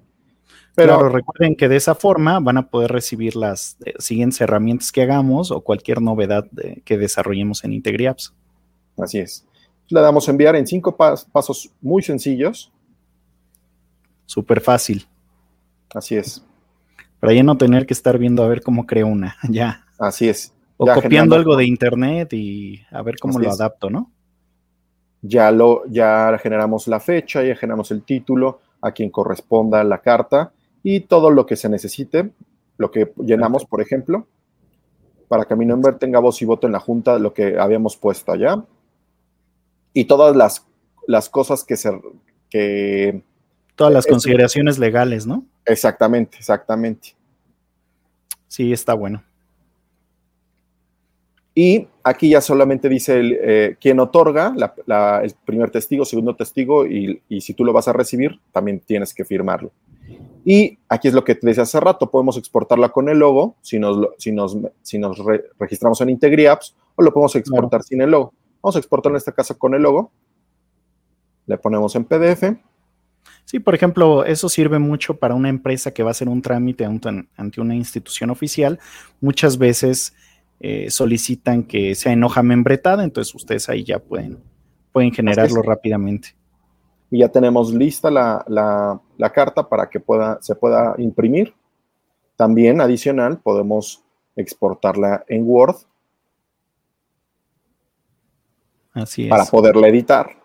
Pero 0.75 1.07
recuerden 1.07 1.55
que 1.55 1.69
de 1.69 1.75
esa 1.75 1.93
forma 1.93 2.39
van 2.39 2.57
a 2.57 2.67
poder 2.67 2.91
recibir 2.91 3.35
las 3.35 3.77
eh, 3.85 3.93
siguientes 3.99 4.41
herramientas 4.41 4.91
que 4.91 5.03
hagamos 5.03 5.51
o 5.51 5.61
cualquier 5.61 6.01
novedad 6.01 6.47
que 6.83 6.97
desarrollemos 6.97 7.63
en 7.63 7.73
IntegriApps. 7.73 8.33
Así 8.97 9.19
es. 9.19 9.45
Le 9.89 10.01
damos 10.01 10.27
a 10.27 10.31
enviar 10.31 10.55
en 10.55 10.65
cinco 10.65 10.95
pasos 10.97 11.71
muy 11.81 12.01
sencillos. 12.01 12.71
Súper 14.25 14.61
fácil. 14.61 15.05
Así 15.93 16.15
es. 16.15 16.43
Para 17.19 17.33
ya 17.33 17.43
no 17.43 17.57
tener 17.57 17.85
que 17.85 17.93
estar 17.93 18.17
viendo 18.17 18.43
a 18.43 18.47
ver 18.47 18.61
cómo 18.61 18.85
creo 18.85 19.07
una, 19.07 19.37
ya. 19.49 19.85
Así 19.99 20.27
es. 20.27 20.52
O 20.77 20.87
copiando 20.87 21.35
algo 21.35 21.55
de 21.55 21.65
internet 21.65 22.33
y 22.33 22.81
a 22.91 23.01
ver 23.01 23.15
cómo 23.19 23.39
lo 23.39 23.51
adapto, 23.51 23.89
¿no? 23.89 24.11
Ya 25.21 25.51
lo, 25.51 25.85
ya 25.87 26.37
generamos 26.41 26.87
la 26.87 26.99
fecha, 26.99 27.43
ya 27.43 27.55
generamos 27.55 27.91
el 27.91 28.03
título, 28.03 28.59
a 28.81 28.91
quien 28.91 29.09
corresponda 29.09 29.83
la 29.83 29.99
carta 29.99 30.51
y 30.83 31.01
todo 31.01 31.29
lo 31.31 31.45
que 31.45 31.55
se 31.55 31.69
necesite, 31.69 32.31
lo 32.77 32.91
que 32.91 33.13
llenamos, 33.17 33.65
por 33.65 33.81
ejemplo, 33.81 34.27
para 35.29 35.45
que 35.45 35.55
mi 35.55 35.65
nombre 35.65 35.93
tenga 35.93 36.19
voz 36.19 36.41
y 36.41 36.45
voto 36.45 36.67
en 36.67 36.73
la 36.73 36.79
junta, 36.79 37.17
lo 37.17 37.33
que 37.33 37.57
habíamos 37.57 37.95
puesto 37.95 38.33
allá, 38.33 38.63
y 39.93 40.05
todas 40.05 40.35
las, 40.35 40.67
las 41.07 41.29
cosas 41.29 41.63
que 41.63 41.77
se... 41.77 41.91
Que, 42.49 43.23
todas 43.75 43.93
las 43.93 44.05
consideraciones 44.05 44.77
legales, 44.77 45.25
¿no? 45.25 45.45
Exactamente, 45.65 46.37
exactamente. 46.37 47.15
Sí, 48.49 48.73
está 48.73 48.93
bueno. 48.93 49.23
Y 51.55 51.87
aquí 52.03 52.29
ya 52.29 52.41
solamente 52.41 52.89
dice 52.89 53.19
el, 53.19 53.37
eh, 53.39 53.77
quién 53.79 53.99
otorga, 53.99 54.55
el 55.21 55.33
primer 55.45 55.69
testigo, 55.69 56.03
segundo 56.03 56.35
testigo, 56.35 56.85
y, 56.85 57.21
y, 57.29 57.41
si 57.41 57.53
tú 57.53 57.63
lo 57.63 57.73
vas 57.73 57.87
a 57.87 57.93
recibir, 57.93 58.39
también 58.51 58.79
tienes 58.79 59.13
que 59.13 59.23
firmarlo. 59.23 59.71
Y 60.45 60.79
aquí 60.89 61.07
es 61.07 61.13
lo 61.13 61.23
que 61.23 61.35
te 61.35 61.47
decía 61.47 61.63
hace 61.63 61.79
rato, 61.79 62.09
podemos 62.09 62.37
exportarla 62.37 62.89
con 62.89 63.07
el 63.07 63.19
logo 63.19 63.55
si 63.61 63.79
nos, 63.79 64.09
si 64.17 64.31
nos, 64.31 64.57
si 64.81 64.97
nos 64.97 65.21
registramos 65.57 66.01
en 66.01 66.09
IntegriApps 66.09 66.75
o 66.95 67.03
lo 67.03 67.13
podemos 67.13 67.35
exportar 67.35 67.83
sin 67.83 68.01
el 68.01 68.11
logo. 68.11 68.33
Vamos 68.61 68.75
a 68.75 68.79
exportar 68.79 69.11
en 69.11 69.17
este 69.17 69.31
caso 69.31 69.57
con 69.57 69.73
el 69.73 69.81
logo. 69.81 70.11
Le 71.45 71.57
ponemos 71.57 71.95
en 71.95 72.05
PDF. 72.05 72.57
Sí, 73.45 73.59
por 73.59 73.75
ejemplo, 73.75 74.25
eso 74.25 74.49
sirve 74.49 74.79
mucho 74.79 75.15
para 75.15 75.35
una 75.35 75.49
empresa 75.49 75.93
que 75.93 76.03
va 76.03 76.09
a 76.09 76.11
hacer 76.11 76.27
un 76.27 76.41
trámite 76.41 76.85
ante 76.85 77.61
una 77.61 77.75
institución 77.75 78.29
oficial. 78.29 78.79
Muchas 79.21 79.57
veces 79.57 80.13
eh, 80.59 80.89
solicitan 80.89 81.63
que 81.63 81.95
sea 81.95 82.13
en 82.13 82.23
hoja 82.23 82.43
membretada, 82.43 83.03
entonces 83.03 83.33
ustedes 83.35 83.69
ahí 83.69 83.83
ya 83.83 83.99
pueden, 83.99 84.39
pueden 84.91 85.11
generarlo 85.11 85.61
rápidamente 85.61 86.35
y 87.13 87.19
ya 87.19 87.29
tenemos 87.29 87.71
lista 87.71 88.09
la, 88.09 88.99
carta 89.35 89.69
para 89.69 89.87
que 89.87 89.99
pueda, 89.99 90.39
se 90.41 90.55
pueda 90.55 90.95
imprimir. 90.97 91.53
También 92.35 92.81
adicional 92.81 93.39
podemos 93.39 94.03
exportarla 94.35 95.23
en 95.27 95.43
Word. 95.45 95.75
Así 98.93 99.25
es. 99.25 99.29
Para 99.29 99.45
poderla 99.45 99.89
editar. 99.89 100.41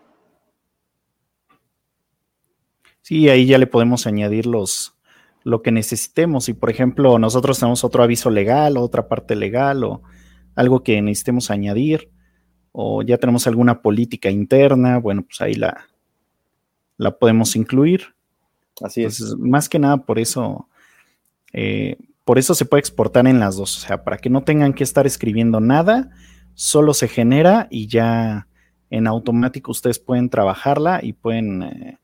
Sí, 3.01 3.27
ahí 3.29 3.47
ya 3.47 3.57
le 3.57 3.65
podemos 3.65 4.05
añadir 4.05 4.45
los, 4.45 4.95
lo 5.43 5.61
que 5.61 5.71
necesitemos. 5.71 6.45
Si, 6.45 6.53
por 6.53 6.69
ejemplo, 6.69 7.19
nosotros 7.19 7.59
tenemos 7.59 7.83
otro 7.83 8.03
aviso 8.03 8.29
legal, 8.29 8.77
otra 8.77 9.07
parte 9.07 9.35
legal 9.35 9.83
o 9.83 10.01
algo 10.55 10.83
que 10.83 11.01
necesitemos 11.01 11.51
añadir, 11.51 12.09
o 12.71 13.01
ya 13.01 13.17
tenemos 13.17 13.47
alguna 13.47 13.81
política 13.81 14.29
interna, 14.29 14.97
bueno, 14.99 15.23
pues 15.23 15.41
ahí 15.41 15.53
la, 15.53 15.85
la 16.97 17.17
podemos 17.17 17.55
incluir. 17.55 18.13
Así 18.81 19.03
es. 19.03 19.35
más 19.37 19.67
que 19.67 19.79
nada 19.79 19.97
por 19.97 20.19
eso, 20.19 20.69
eh, 21.53 21.97
por 22.23 22.37
eso 22.37 22.53
se 22.55 22.65
puede 22.65 22.79
exportar 22.79 23.27
en 23.27 23.39
las 23.39 23.57
dos, 23.57 23.77
o 23.77 23.87
sea, 23.87 24.03
para 24.03 24.17
que 24.17 24.29
no 24.29 24.43
tengan 24.43 24.73
que 24.73 24.83
estar 24.83 25.05
escribiendo 25.05 25.59
nada, 25.59 26.11
solo 26.53 26.93
se 26.93 27.07
genera 27.07 27.67
y 27.69 27.87
ya 27.87 28.47
en 28.89 29.07
automático 29.07 29.71
ustedes 29.71 29.99
pueden 29.99 30.29
trabajarla 30.29 30.99
y 31.03 31.13
pueden 31.13 31.63
eh, 31.63 31.97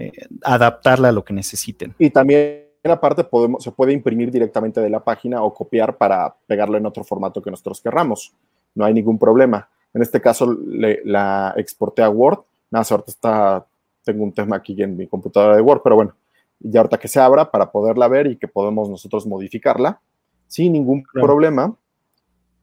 eh, 0.00 0.12
adaptarla 0.42 1.08
a 1.08 1.12
lo 1.12 1.24
que 1.24 1.32
necesiten. 1.32 1.92
Y 1.98 2.10
también 2.10 2.68
aparte 2.84 3.24
podemos, 3.24 3.64
se 3.64 3.72
puede 3.72 3.92
imprimir 3.92 4.30
directamente 4.30 4.80
de 4.80 4.88
la 4.88 5.02
página 5.02 5.42
o 5.42 5.52
copiar 5.52 5.96
para 5.96 6.36
pegarlo 6.46 6.78
en 6.78 6.86
otro 6.86 7.02
formato 7.02 7.42
que 7.42 7.50
nosotros 7.50 7.80
querramos. 7.80 8.32
No 8.76 8.84
hay 8.84 8.94
ningún 8.94 9.18
problema. 9.18 9.68
En 9.92 10.02
este 10.02 10.20
caso 10.20 10.56
la 10.68 11.52
exporté 11.56 12.02
a 12.02 12.10
Word. 12.10 12.38
Nada, 12.70 12.84
suerte 12.84 13.10
está 13.10 13.66
tengo 14.04 14.22
un 14.22 14.32
tema 14.32 14.56
aquí 14.56 14.80
en 14.80 14.96
mi 14.96 15.08
computadora 15.08 15.56
de 15.56 15.62
Word, 15.62 15.80
pero 15.82 15.96
bueno, 15.96 16.14
ya 16.60 16.80
ahorita 16.80 16.98
que 16.98 17.08
se 17.08 17.18
abra 17.20 17.50
para 17.50 17.70
poderla 17.70 18.06
ver 18.06 18.28
y 18.28 18.36
que 18.36 18.48
podemos 18.48 18.88
nosotros 18.88 19.26
modificarla 19.26 20.00
sin 20.46 20.72
ningún 20.74 21.02
problema. 21.12 21.74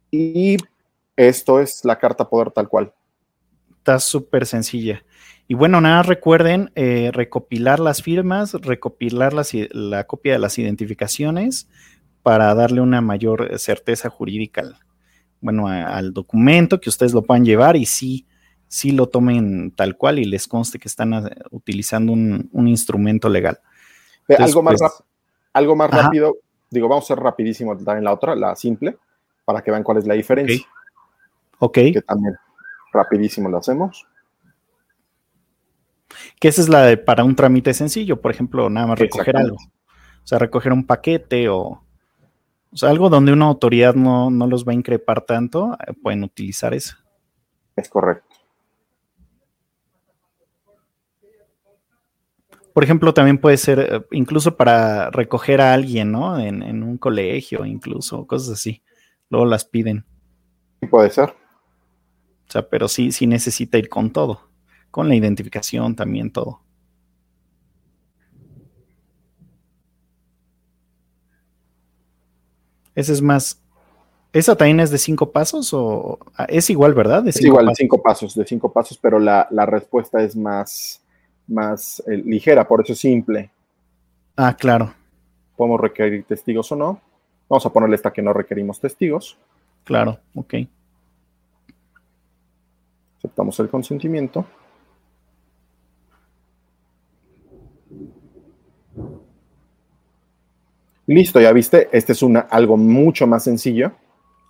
Y 0.09 0.57
esto 1.17 1.59
es 1.59 1.83
la 1.83 1.99
carta 1.99 2.27
poder 2.27 2.51
tal 2.51 2.69
cual. 2.69 2.93
Está 3.85 3.99
súper 3.99 4.47
sencilla. 4.47 5.05
Y 5.47 5.53
bueno, 5.53 5.79
nada, 5.79 6.01
recuerden 6.01 6.71
eh, 6.73 7.11
recopilar 7.13 7.79
las 7.79 8.01
firmas, 8.01 8.53
recopilar 8.53 9.31
la 9.51 10.05
copia 10.05 10.33
de 10.33 10.39
las 10.39 10.57
identificaciones 10.57 11.69
para 12.23 12.55
darle 12.55 12.81
una 12.81 13.01
mayor 13.01 13.59
certeza 13.59 14.09
jurídica 14.09 14.61
al, 14.61 14.79
bueno, 15.39 15.67
al 15.67 16.13
documento, 16.13 16.81
que 16.81 16.89
ustedes 16.89 17.13
lo 17.13 17.21
puedan 17.21 17.45
llevar 17.45 17.75
y 17.75 17.85
sí 17.85 18.25
sí 18.67 18.89
lo 18.89 19.07
tomen 19.07 19.69
tal 19.75 19.95
cual 19.97 20.17
y 20.17 20.25
les 20.25 20.47
conste 20.47 20.79
que 20.79 20.87
están 20.87 21.13
eh, 21.13 21.29
utilizando 21.51 22.11
un, 22.11 22.67
instrumento 22.67 23.29
legal. 23.29 23.59
algo 24.35 24.63
más, 24.63 24.79
pues, 24.79 25.03
algo 25.53 25.75
más 25.75 25.91
rápido, 25.91 26.37
digo, 26.71 26.89
vamos 26.89 27.05
a 27.05 27.09
ser 27.09 27.19
rapidísimo 27.19 27.77
en 27.77 28.03
la 28.03 28.11
otra, 28.11 28.35
la 28.35 28.55
simple, 28.55 28.97
para 29.45 29.61
que 29.61 29.69
vean 29.69 29.83
cuál 29.83 29.99
es 29.99 30.07
la 30.07 30.15
diferencia. 30.15 30.65
Ok. 31.59 31.75
Que 31.75 32.01
también 32.01 32.35
rapidísimo 32.95 33.49
lo 33.49 33.57
hacemos. 33.57 34.07
Que 36.39 36.47
esa 36.47 36.61
es 36.61 36.69
la 36.69 36.83
de 36.83 36.97
para 36.97 37.23
un 37.23 37.35
trámite 37.35 37.73
sencillo, 37.73 38.21
por 38.21 38.31
ejemplo, 38.31 38.69
nada 38.69 38.87
más 38.87 38.99
recoger 38.99 39.37
algo. 39.37 39.57
O 39.57 40.27
sea, 40.27 40.39
recoger 40.39 40.73
un 40.73 40.85
paquete 40.85 41.49
o, 41.49 41.85
o 42.75 42.77
sea, 42.77 42.89
algo 42.89 43.09
donde 43.09 43.31
una 43.31 43.45
autoridad 43.45 43.95
no, 43.95 44.29
no 44.29 44.47
los 44.47 44.67
va 44.67 44.71
a 44.71 44.75
increpar 44.75 45.21
tanto, 45.21 45.77
eh, 45.87 45.93
pueden 46.01 46.23
utilizar 46.23 46.73
eso. 46.73 46.97
Es 47.75 47.87
correcto. 47.89 48.35
Por 52.73 52.83
ejemplo, 52.83 53.13
también 53.13 53.37
puede 53.37 53.57
ser 53.57 53.79
eh, 53.79 54.05
incluso 54.11 54.57
para 54.57 55.09
recoger 55.11 55.61
a 55.61 55.73
alguien, 55.73 56.11
¿no? 56.11 56.37
En, 56.37 56.61
en 56.63 56.83
un 56.83 56.97
colegio, 56.97 57.65
incluso, 57.65 58.27
cosas 58.27 58.49
así. 58.49 58.81
Luego 59.29 59.45
las 59.45 59.63
piden. 59.63 60.05
Sí, 60.81 60.87
puede 60.87 61.09
ser. 61.09 61.33
Sea, 62.55 62.69
pero 62.69 62.87
sí, 62.87 63.11
sí 63.11 63.27
necesita 63.27 63.77
ir 63.77 63.89
con 63.89 64.11
todo. 64.11 64.39
Con 64.89 65.09
la 65.09 65.15
identificación 65.15 65.93
también, 65.93 66.31
todo. 66.31 66.61
Ese 72.95 73.11
es 73.11 73.21
más. 73.21 73.61
¿Esa 74.31 74.55
también 74.55 74.79
es 74.79 74.89
de 74.89 74.97
cinco 74.97 75.33
pasos 75.33 75.73
o 75.73 76.17
ah, 76.37 76.45
es 76.47 76.69
igual, 76.69 76.93
verdad? 76.93 77.27
es 77.27 77.41
igual, 77.41 77.67
de 77.67 77.75
cinco 77.75 78.01
pasos, 78.01 78.33
de 78.35 78.45
cinco 78.45 78.71
pasos, 78.71 78.97
pero 78.97 79.19
la, 79.19 79.47
respuesta 79.65 80.23
es 80.23 80.33
más, 80.33 81.01
más 81.47 82.01
eh, 82.07 82.15
ligera, 82.15 82.65
por 82.65 82.81
eso 82.81 82.93
es 82.93 82.99
simple. 82.99 83.51
Ah, 84.37 84.55
claro. 84.55 84.93
Podemos 85.57 85.81
requerir 85.81 86.23
testigos 86.23 86.71
o 86.71 86.77
no. 86.77 87.01
Vamos 87.49 87.65
a 87.65 87.69
ponerle 87.69 87.97
esta 87.97 88.13
que 88.13 88.21
no 88.21 88.31
requerimos 88.31 88.79
testigos. 88.79 89.37
Claro, 89.83 90.19
ok. 90.33 90.53
Aceptamos 93.25 93.59
el 93.59 93.69
consentimiento. 93.69 94.45
Listo, 101.07 101.41
ya 101.41 101.51
viste, 101.51 101.89
este 101.91 102.11
es 102.11 102.21
una, 102.21 102.41
algo 102.41 102.77
mucho 102.77 103.25
más 103.25 103.43
sencillo. 103.43 103.93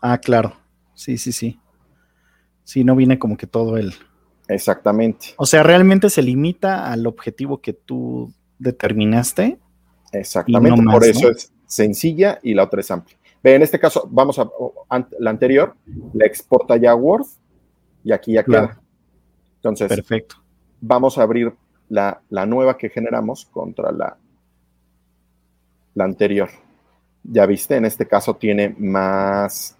Ah, 0.01 0.17
claro. 0.17 0.57
Sí, 0.93 1.17
sí, 1.17 1.31
sí. 1.31 1.57
Sí, 2.65 2.83
no 2.83 2.97
viene 2.97 3.17
como 3.17 3.37
que 3.37 3.47
todo 3.47 3.77
el. 3.77 3.93
Exactamente. 4.49 5.27
O 5.37 5.45
sea, 5.45 5.63
realmente 5.63 6.09
se 6.09 6.21
limita 6.21 6.91
al 6.91 7.07
objetivo 7.07 7.61
que 7.61 7.71
tú 7.71 8.33
determinaste. 8.59 9.57
Exactamente, 10.11 10.83
por 10.83 11.05
eso 11.05 11.29
es 11.29 11.53
sencilla 11.65 12.39
y 12.43 12.53
la 12.53 12.63
otra 12.63 12.81
es 12.81 12.91
amplia. 12.91 13.17
Ve, 13.41 13.55
en 13.55 13.61
este 13.61 13.79
caso, 13.79 14.05
vamos 14.11 14.37
a 14.37 14.49
la 15.19 15.29
anterior, 15.29 15.75
la 16.13 16.25
exporta 16.25 16.75
ya 16.75 16.93
Word 16.93 17.25
y 18.05 18.13
aquí 18.13 18.33
ya 18.33 18.43
queda. 18.43 18.79
Entonces, 19.55 19.89
perfecto. 19.89 20.35
Vamos 20.79 21.17
a 21.17 21.23
abrir 21.23 21.51
la, 21.89 22.21
la 22.29 22.45
nueva 22.45 22.77
que 22.77 22.89
generamos 22.89 23.45
contra 23.45 23.91
la, 23.91 24.15
la 25.95 26.03
anterior. 26.03 26.49
Ya 27.23 27.47
viste, 27.47 27.75
en 27.75 27.85
este 27.85 28.07
caso 28.07 28.35
tiene 28.35 28.75
más, 28.77 29.75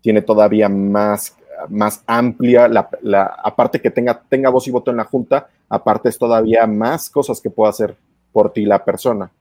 tiene 0.00 0.22
todavía 0.22 0.68
más, 0.68 1.36
más 1.68 2.04
amplia, 2.06 2.68
la, 2.68 3.24
aparte 3.42 3.80
que 3.80 3.90
tenga, 3.90 4.22
tenga 4.22 4.48
voz 4.48 4.68
y 4.68 4.70
voto 4.70 4.92
en 4.92 4.98
la 4.98 5.04
junta, 5.04 5.48
aparte 5.68 6.10
es 6.10 6.18
todavía 6.18 6.64
más 6.68 7.10
cosas 7.10 7.40
que 7.40 7.50
pueda 7.50 7.70
hacer 7.70 7.96
por 8.30 8.52
ti 8.52 8.64
la 8.64 8.84
persona. 8.84 9.32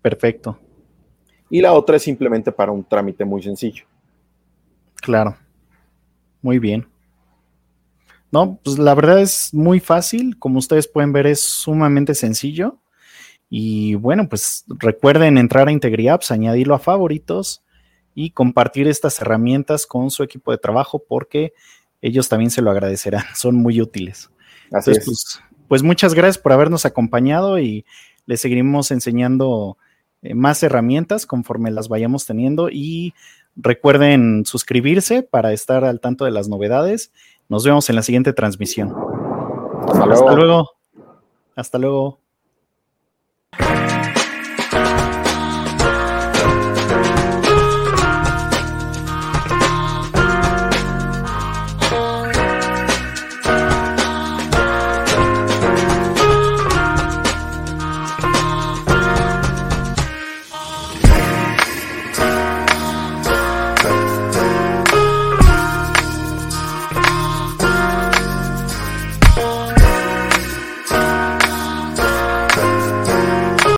Perfecto. 0.00 0.58
Y 1.50 1.60
la 1.60 1.74
otra 1.74 1.96
es 1.96 2.02
simplemente 2.02 2.50
para 2.52 2.72
un 2.72 2.84
trámite 2.84 3.26
muy 3.26 3.42
sencillo. 3.42 3.84
Claro. 4.94 5.36
Muy 6.40 6.58
bien. 6.58 6.86
No, 8.34 8.58
pues 8.64 8.80
la 8.80 8.96
verdad 8.96 9.20
es 9.20 9.54
muy 9.54 9.78
fácil. 9.78 10.40
Como 10.40 10.58
ustedes 10.58 10.88
pueden 10.88 11.12
ver, 11.12 11.28
es 11.28 11.38
sumamente 11.38 12.16
sencillo. 12.16 12.80
Y 13.48 13.94
bueno, 13.94 14.28
pues 14.28 14.64
recuerden 14.66 15.38
entrar 15.38 15.68
a 15.68 15.70
IntegriApps, 15.70 16.32
añadirlo 16.32 16.74
a 16.74 16.80
favoritos 16.80 17.62
y 18.12 18.30
compartir 18.30 18.88
estas 18.88 19.20
herramientas 19.20 19.86
con 19.86 20.10
su 20.10 20.24
equipo 20.24 20.50
de 20.50 20.58
trabajo 20.58 21.04
porque 21.08 21.52
ellos 22.02 22.28
también 22.28 22.50
se 22.50 22.60
lo 22.60 22.72
agradecerán, 22.72 23.22
son 23.36 23.54
muy 23.54 23.80
útiles. 23.80 24.30
Así 24.72 24.90
es. 24.90 25.04
Pues, 25.04 25.40
pues, 25.68 25.82
muchas 25.84 26.12
gracias 26.12 26.38
por 26.38 26.50
habernos 26.50 26.86
acompañado 26.86 27.60
y 27.60 27.86
les 28.26 28.40
seguiremos 28.40 28.90
enseñando 28.90 29.78
eh, 30.22 30.34
más 30.34 30.60
herramientas 30.64 31.24
conforme 31.24 31.70
las 31.70 31.86
vayamos 31.86 32.26
teniendo 32.26 32.68
y 32.68 33.14
recuerden 33.54 34.44
suscribirse 34.44 35.22
para 35.22 35.52
estar 35.52 35.84
al 35.84 36.00
tanto 36.00 36.24
de 36.24 36.32
las 36.32 36.48
novedades. 36.48 37.12
Nos 37.48 37.64
vemos 37.64 37.88
en 37.90 37.96
la 37.96 38.02
siguiente 38.02 38.32
transmisión. 38.32 38.94
Hasta 39.88 40.06
luego. 40.06 40.12
Hasta 40.12 40.34
luego. 40.34 40.70
Hasta 41.56 41.78
luego. 41.78 42.18